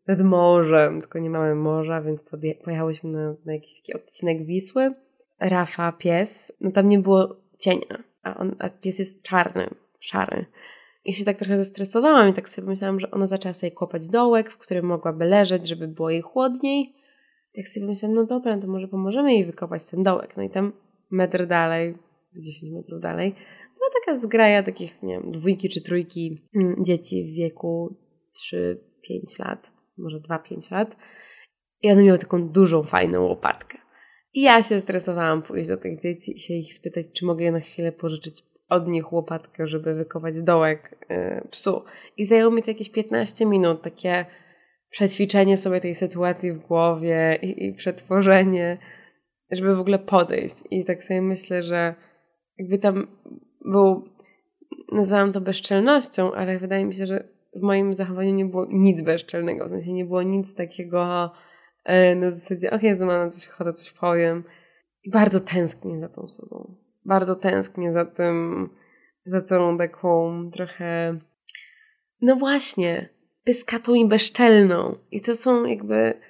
[0.07, 4.95] nad morzem, tylko nie mamy morza, więc podje- pojechałyśmy na, na jakiś taki odcinek Wisły.
[5.41, 10.47] Rafa, pies, no tam nie było cienia, a, on, a pies jest czarny, szary.
[11.05, 14.51] I się tak trochę zestresowałam i tak sobie myślałam, że ona zaczęła sobie kopać dołek,
[14.51, 16.95] w którym mogłaby leżeć, żeby było jej chłodniej.
[17.57, 20.37] Tak sobie myślałam, no dobra, no to może pomożemy jej wykopać ten dołek.
[20.37, 20.73] No i tam
[21.11, 21.95] metr dalej,
[22.37, 23.35] 10 metrów dalej,
[23.75, 27.97] była taka zgraja takich, nie wiem, dwójki czy trójki mm, dzieci w wieku
[28.33, 30.97] 3 5 lat, może 2-5 lat.
[31.83, 33.79] I one miały taką dużą, fajną łopatkę.
[34.35, 37.53] I ja się stresowałam pójść do tych dzieci i się ich spytać, czy mogę je
[37.53, 41.83] na chwilę pożyczyć od nich łopatkę, żeby wykować dołek yy, psu.
[42.17, 44.27] I zajęło mi to jakieś 15 minut, takie
[44.97, 48.79] przećwiczenie sobie tej sytuacji w głowie i, i przetworzenie,
[49.51, 50.55] żeby w ogóle podejść.
[50.71, 51.95] I tak sobie myślę, że
[52.59, 53.07] jakby tam
[53.65, 54.09] był,
[54.93, 59.67] nazywam to bezczelnością, ale wydaje mi się, że w moim zachowaniu nie było nic bezczelnego,
[59.67, 61.31] w sensie nie było nic takiego
[61.85, 64.45] e, na zasadzie, och Jezu, mam na coś ochotę, coś powiem.
[65.05, 66.75] I bardzo tęsknię za tą sobą.
[67.05, 68.69] Bardzo tęsknię za tym,
[69.27, 71.19] za tą taką trochę,
[72.21, 73.16] no właśnie,
[73.47, 74.97] pyskatą i bezczelną.
[75.11, 76.21] I to są jakby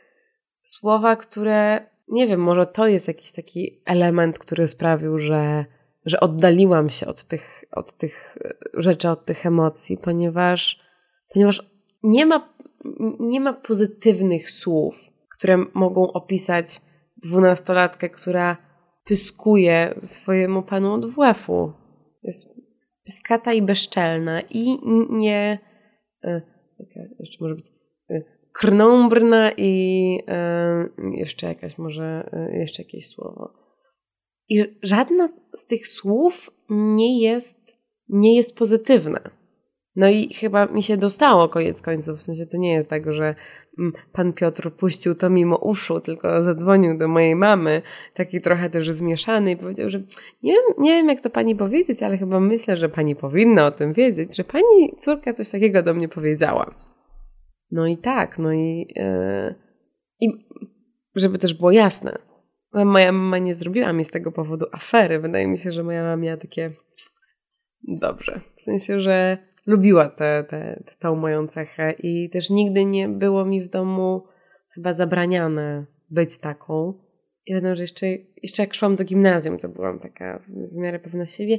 [0.62, 5.64] słowa, które, nie wiem, może to jest jakiś taki element, który sprawił, że,
[6.04, 8.38] że oddaliłam się od tych, od tych
[8.74, 10.86] rzeczy, od tych emocji, ponieważ
[11.32, 11.70] ponieważ
[12.02, 12.54] nie ma,
[13.20, 16.80] nie ma pozytywnych słów, które mogą opisać
[17.16, 18.56] dwunastolatkę, która
[19.04, 21.72] pyskuje swojemu panu od WF-u.
[22.22, 22.54] Jest
[23.04, 24.78] pyskata i bezczelna i
[25.10, 25.58] nie
[26.80, 27.66] e, jeszcze może być
[28.10, 33.52] e, krnąbrna i e, jeszcze jakaś może jeszcze jakieś słowo.
[34.48, 39.20] I żadna z tych słów nie jest, nie jest pozytywna.
[39.96, 42.18] No i chyba mi się dostało koniec końców.
[42.18, 43.34] W sensie to nie jest tak, że
[44.12, 47.82] pan Piotr puścił to mimo uszu, tylko zadzwonił do mojej mamy,
[48.14, 49.98] taki trochę też zmieszany i powiedział, że
[50.42, 53.70] nie wiem, nie wiem jak to pani powiedzieć, ale chyba myślę, że pani powinna o
[53.70, 56.74] tym wiedzieć, że pani córka coś takiego do mnie powiedziała.
[57.70, 59.54] No i tak, no i, yy,
[60.20, 60.46] i
[61.14, 62.18] żeby też było jasne,
[62.84, 65.20] moja mama nie zrobiła mi z tego powodu afery.
[65.20, 66.72] Wydaje mi się, że moja mama miała takie
[67.82, 68.40] dobrze.
[68.56, 73.44] W sensie, że lubiła tę te, te, tą moją cechę i też nigdy nie było
[73.44, 74.22] mi w domu
[74.74, 76.94] chyba zabraniane być taką.
[77.46, 78.06] I pamiętam, że jeszcze,
[78.42, 81.58] jeszcze jak szłam do gimnazjum, to byłam taka w miarę pewna siebie.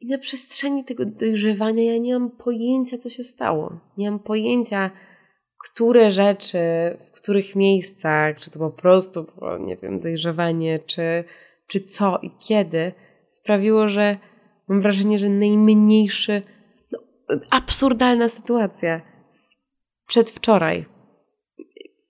[0.00, 3.80] I na przestrzeni tego dojrzewania ja nie mam pojęcia, co się stało.
[3.98, 4.90] Nie mam pojęcia,
[5.64, 6.58] które rzeczy,
[7.00, 11.24] w których miejscach, czy to po prostu było, nie wiem, dojrzewanie, czy,
[11.66, 12.92] czy co i kiedy,
[13.28, 14.16] sprawiło, że
[14.68, 16.42] mam wrażenie, że najmniejszy
[17.50, 19.00] absurdalna sytuacja.
[20.06, 20.86] Przedwczoraj.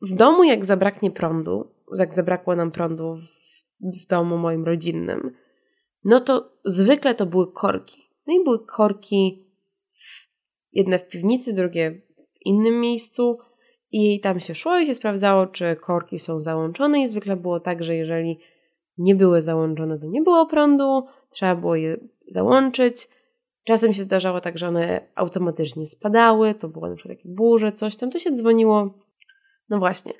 [0.02, 5.36] W domu, jak zabraknie prądu, jak zabrakło nam prądu w, w domu moim rodzinnym,
[6.04, 8.02] no to zwykle to były korki.
[8.26, 9.46] No i były korki
[9.92, 10.28] w,
[10.72, 11.90] jedne w piwnicy, drugie
[12.34, 13.38] w innym miejscu
[13.92, 17.84] i tam się szło i się sprawdzało, czy korki są załączone i zwykle było tak,
[17.84, 18.40] że jeżeli
[18.98, 21.96] nie były załączone, to nie było prądu, trzeba było je
[22.28, 23.08] załączyć.
[23.66, 27.96] Czasem się zdarzało tak, że one automatycznie spadały, to było na przykład jakieś burze, coś
[27.96, 28.94] tam, to się dzwoniło.
[29.68, 30.12] No właśnie,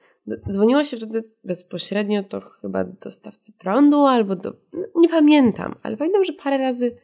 [0.51, 4.53] dzwoniło się wtedy bezpośrednio to chyba do dostawcy prądu albo do.
[4.95, 6.97] Nie pamiętam, ale pamiętam, że parę razy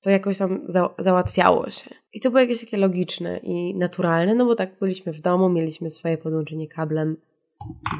[0.00, 1.90] to jakoś tam za, załatwiało się.
[2.12, 5.90] I to było jakieś takie logiczne i naturalne, no bo tak byliśmy w domu, mieliśmy
[5.90, 7.16] swoje podłączenie kablem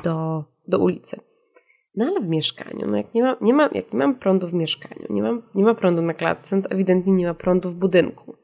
[0.05, 1.20] do, do ulicy.
[1.96, 4.54] No ale w mieszkaniu, no jak nie, ma, nie, ma, jak nie mam prądu w
[4.54, 7.74] mieszkaniu, nie, mam, nie ma prądu na klatce, no to ewidentnie nie ma prądu w
[7.74, 8.37] budynku.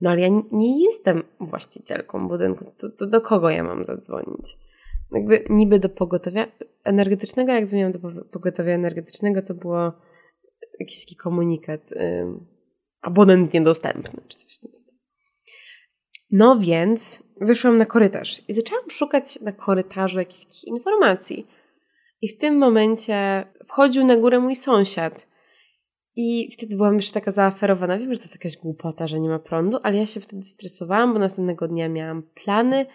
[0.00, 4.58] No ale ja nie jestem właścicielką budynku, to, to do kogo ja mam zadzwonić?
[5.12, 6.46] Jakby niby do pogotowia
[6.84, 7.98] energetycznego, jak dzwoniłam do
[8.32, 9.92] pogotowia energetycznego, to było
[10.80, 12.26] jakiś taki komunikat, yy,
[13.02, 14.98] abonent niedostępny, czy coś w tym stylu.
[16.30, 21.46] No więc wyszłam na korytarz i zaczęłam szukać na korytarzu jakichś informacji
[22.22, 25.28] i w tym momencie wchodził na górę mój sąsiad.
[26.16, 27.98] I wtedy byłam już taka zaaferowana.
[27.98, 31.12] Wiem, że to jest jakaś głupota, że nie ma prądu, ale ja się wtedy stresowałam,
[31.12, 32.86] bo następnego dnia miałam plany.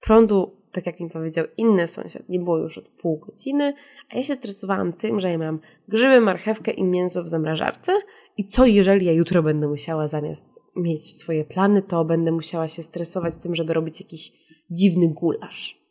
[0.00, 3.74] Prądu, tak jak mi powiedział inny sąsiad, nie było już od pół godziny,
[4.10, 7.92] a ja się stresowałam tym, że ja mam grzyby, marchewkę i mięso w zamrażarce.
[8.36, 12.82] I co jeżeli ja jutro będę musiała zamiast mieć swoje plany, to będę musiała się
[12.82, 14.32] stresować tym, żeby robić jakiś
[14.70, 15.85] dziwny gulasz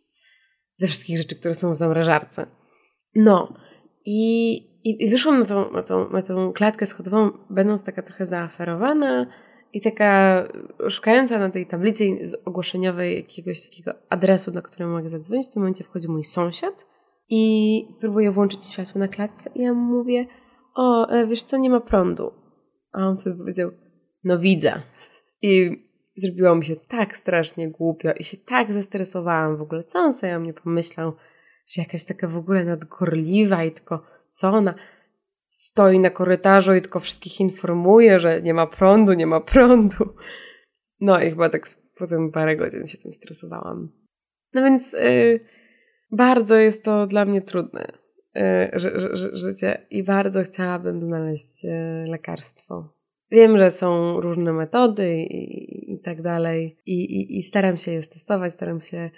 [0.75, 2.47] ze wszystkich rzeczy, które są w zamrażarce.
[3.15, 3.53] No
[4.05, 8.25] i, i, i wyszłam na tą, na, tą, na tą klatkę schodową, będąc taka trochę
[8.25, 9.27] zaaferowana
[9.73, 10.43] i taka
[10.89, 15.47] szukająca na tej tablicy ogłoszeniowej jakiegoś takiego adresu, na który mogę zadzwonić.
[15.47, 16.85] W tym momencie wchodzi mój sąsiad
[17.29, 20.27] i próbuje włączyć światło na klatce i ja mu mówię,
[20.75, 22.31] o, e, wiesz co, nie ma prądu.
[22.91, 23.71] A on wtedy powiedział,
[24.23, 24.81] no widzę.
[25.41, 25.71] I
[26.15, 29.83] zrobiło mi się tak strasznie głupio i się tak zestresowałam w ogóle.
[29.83, 31.13] Co on sobie o mnie pomyślał,
[31.67, 34.73] że jakaś taka w ogóle nadgorliwa i tylko co ona
[35.49, 40.15] stoi na korytarzu i tylko wszystkich informuje, że nie ma prądu, nie ma prądu.
[40.99, 41.63] No i chyba tak
[41.97, 43.91] potem parę godzin się tym stresowałam.
[44.53, 45.39] No więc yy,
[46.11, 47.87] bardzo jest to dla mnie trudne
[48.35, 48.71] yy,
[49.33, 51.71] życie i bardzo chciałabym znaleźć yy,
[52.07, 52.93] lekarstwo
[53.31, 58.01] Wiem, że są różne metody i, i tak dalej I, i, i staram się je
[58.01, 59.11] testować, staram się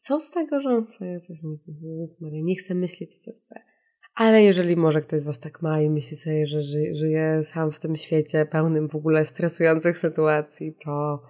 [0.00, 1.42] co z tego, że on sobie coś
[2.20, 3.60] mówi, niech sobie myśli, co chce.
[4.14, 7.72] Ale jeżeli może ktoś z Was tak ma i myśli sobie, że ży, żyje sam
[7.72, 11.22] w tym świecie pełnym w ogóle stresujących sytuacji, to,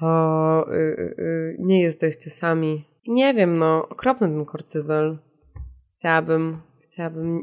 [0.00, 2.84] to yy, yy, nie jesteście sami.
[3.08, 5.18] nie wiem, no, okropny ten kortyzol.
[5.92, 7.42] Chciałabym, chciałabym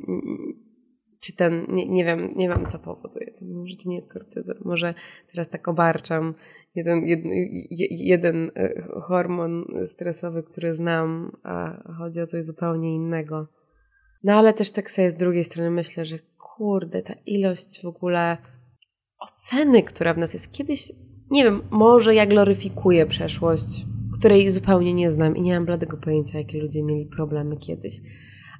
[1.28, 3.32] czy ten, nie, nie wiem, nie wiem co powoduje.
[3.32, 4.94] To może to nie jest kortyzol, może
[5.32, 6.34] teraz tak obarczam
[6.76, 7.32] jeden, jeden,
[7.90, 13.48] jeden e, hormon stresowy, który znam, a chodzi o coś zupełnie innego.
[14.24, 18.38] No ale też tak sobie z drugiej strony myślę, że kurde, ta ilość w ogóle
[19.20, 20.92] oceny, która w nas jest kiedyś,
[21.32, 23.86] nie wiem, może ja gloryfikuję przeszłość,
[24.20, 27.96] której zupełnie nie znam i nie mam bladego pojęcia, jakie ludzie mieli problemy kiedyś,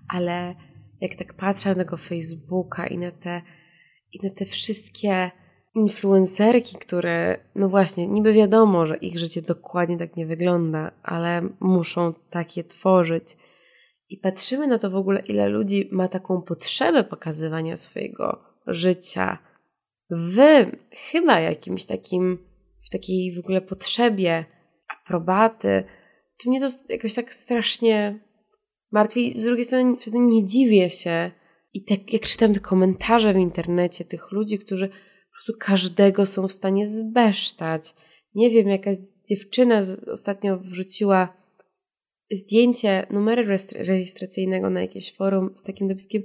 [0.10, 0.56] ale
[1.02, 3.42] jak tak patrzę na tego Facebooka i na te,
[4.14, 5.32] i na te wszystkie
[5.76, 12.14] influencerki, które, no właśnie, niby wiadomo, że ich życie dokładnie tak nie wygląda, ale muszą
[12.30, 13.38] takie tworzyć.
[14.10, 19.38] I patrzymy na to w ogóle, ile ludzi ma taką potrzebę pokazywania swojego życia
[20.10, 20.38] w
[21.12, 22.38] chyba jakimś takim,
[22.86, 24.46] w takiej w ogóle potrzebie
[24.88, 25.84] aprobaty.
[26.44, 28.20] To mnie to jakoś tak strasznie
[28.92, 29.40] martwi.
[29.40, 31.32] Z drugiej strony wtedy nie dziwię się.
[31.74, 36.48] I tak jak czytam te komentarze w internecie tych ludzi, którzy po prostu każdego są
[36.48, 37.94] w stanie zbesztać.
[38.36, 38.98] Nie wiem, jakaś
[39.30, 41.38] dziewczyna ostatnio wrzuciła
[42.32, 43.44] zdjęcie numeru
[43.76, 46.24] rejestracyjnego na jakieś forum z takim dopiskiem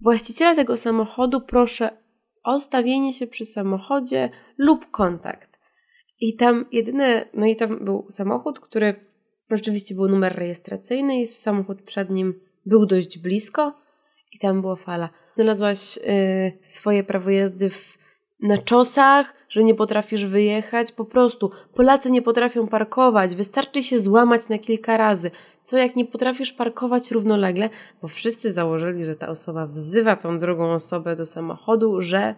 [0.00, 1.90] właściciela tego samochodu proszę
[2.44, 5.58] o stawienie się przy samochodzie lub kontakt.
[6.20, 9.05] I tam jedyne, no i tam był samochód, który
[9.50, 13.74] Rzeczywiście był numer rejestracyjny i samochód przed nim był dość blisko
[14.32, 15.08] i tam była fala.
[15.34, 16.00] Znalazłaś y,
[16.62, 17.98] swoje prawo jazdy w,
[18.40, 20.92] na czosach, że nie potrafisz wyjechać.
[20.92, 23.34] Po prostu Polacy nie potrafią parkować.
[23.34, 25.30] Wystarczy się złamać na kilka razy.
[25.62, 27.70] Co jak nie potrafisz parkować równolegle,
[28.02, 32.34] bo wszyscy założyli, że ta osoba wzywa tą drugą osobę do samochodu, że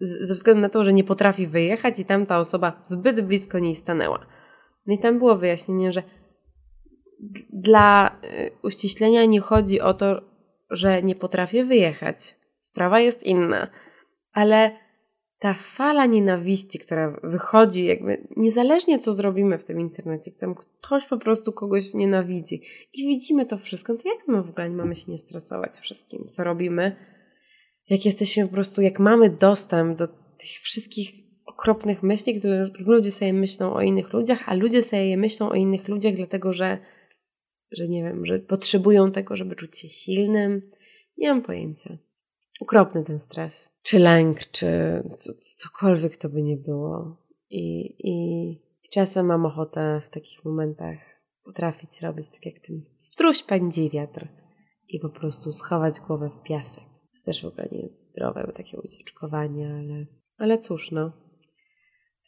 [0.00, 3.58] z, ze względu na to, że nie potrafi wyjechać i tam ta osoba zbyt blisko
[3.58, 4.26] niej stanęła.
[4.86, 6.02] No i tam było wyjaśnienie, że
[7.52, 10.22] dla y, uściślenia nie chodzi o to,
[10.70, 12.36] że nie potrafię wyjechać.
[12.60, 13.70] Sprawa jest inna.
[14.32, 14.70] Ale
[15.38, 21.18] ta fala nienawiści, która wychodzi, jakby niezależnie co zrobimy w tym internecie, tam ktoś po
[21.18, 22.62] prostu kogoś nienawidzi
[22.92, 26.44] i widzimy to wszystko, to jak my w ogóle mamy się nie stresować wszystkim, co
[26.44, 26.96] robimy?
[27.90, 31.10] Jak jesteśmy po prostu, jak mamy dostęp do tych wszystkich
[31.46, 35.88] okropnych myśli, które ludzie sobie myślą o innych ludziach, a ludzie sobie myślą o innych
[35.88, 36.78] ludziach, dlatego że,
[37.70, 40.70] że nie wiem, że potrzebują tego, żeby czuć się silnym.
[41.18, 41.98] Nie mam pojęcia.
[42.60, 43.70] Ukropny ten stres.
[43.82, 44.66] Czy lęk, czy
[45.18, 47.16] co, cokolwiek to by nie było.
[47.50, 50.98] I, I czasem mam ochotę w takich momentach
[51.44, 54.28] potrafić robić tak jak ten struś pędzi wiatr
[54.88, 56.84] i po prostu schować głowę w piasek.
[57.10, 60.06] Co też w ogóle nie jest zdrowe, bo takie ucieczkowanie, ale,
[60.38, 61.12] ale cóż no.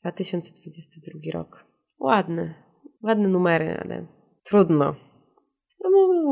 [0.01, 1.65] 2022 rok.
[1.99, 2.55] Ładny.
[3.03, 4.07] Ładne numery, ale
[4.45, 5.10] trudno.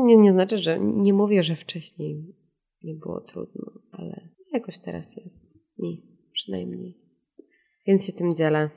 [0.09, 2.35] No, nie, nie znaczy, że nie mówię, że wcześniej
[2.83, 6.03] nie było trudno, ale jakoś teraz jest mi
[6.33, 6.97] przynajmniej.
[7.87, 8.69] Więc się tym dzielę.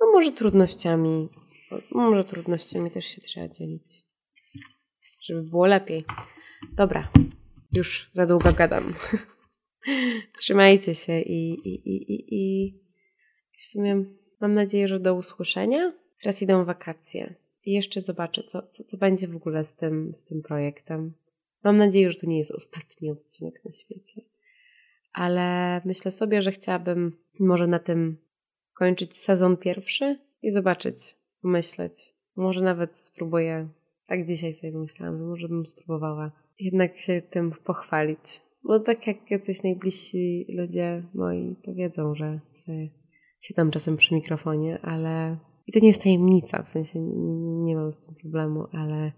[0.00, 1.28] No może trudnościami,
[1.90, 4.04] może trudnościami też się trzeba dzielić,
[5.20, 6.04] żeby było lepiej.
[6.72, 7.12] Dobra,
[7.72, 8.94] już za długo gadam.
[10.38, 12.72] Trzymajcie się i, i, i, i, i
[13.58, 14.04] w sumie
[14.40, 15.92] mam nadzieję, że do usłyszenia.
[16.22, 20.24] Teraz idą wakacje i jeszcze zobaczę, co, co, co będzie w ogóle z tym, z
[20.24, 21.14] tym projektem.
[21.64, 24.20] Mam nadzieję, że to nie jest ostatni odcinek na świecie.
[25.12, 28.16] Ale myślę sobie, że chciałabym może na tym
[28.60, 32.14] skończyć sezon pierwszy i zobaczyć, pomyśleć.
[32.36, 33.68] Może nawet spróbuję,
[34.06, 38.42] tak dzisiaj sobie myślałam, że może bym spróbowała jednak się tym pochwalić.
[38.64, 42.88] Bo tak jak jacyś najbliżsi ludzie moi to wiedzą, że sobie
[43.40, 45.36] siadam czasem przy mikrofonie, ale
[45.70, 49.12] i to nie jest tajemnica, w sensie nie, nie mam z tym problemu, ale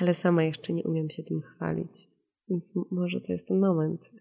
[0.00, 2.08] ale sama jeszcze nie umiem się tym chwalić.
[2.50, 4.12] Więc może to jest ten moment.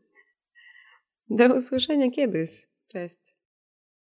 [1.30, 2.50] Do usłyszenia kiedyś.
[2.88, 3.39] Cześć.